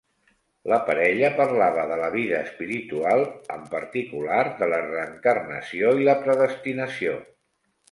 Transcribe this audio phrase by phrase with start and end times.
[0.71, 3.21] La parella parlava de la vida espiritual,
[3.57, 7.17] en particular, de la reencarnació i la predestinació.